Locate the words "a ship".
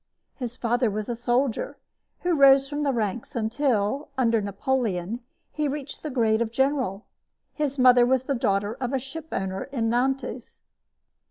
8.93-9.27